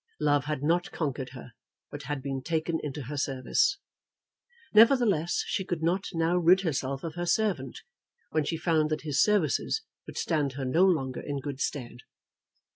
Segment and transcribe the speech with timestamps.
[0.19, 1.53] Love had not conquered her,
[1.91, 3.77] but had been taken into her service.
[4.73, 7.81] Nevertheless, she could not now rid herself of her servant,
[8.31, 11.99] when she found that his services would stand her no longer in good stead.